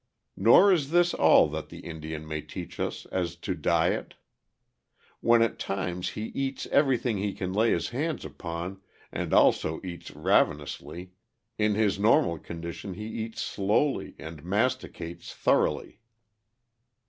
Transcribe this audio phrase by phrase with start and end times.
[0.35, 4.15] Nor is this all that the Indian may teach us as to diet.
[5.19, 10.09] While at times he eats everything he can lay his hands upon and also eats
[10.09, 11.11] ravenously,
[11.59, 15.99] in his normal condition he eats slowly and masticates thoroughly.